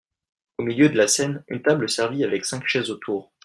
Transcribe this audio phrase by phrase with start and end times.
[0.57, 3.31] Au milieu de la scène, une table servie avec cinq chaises autour.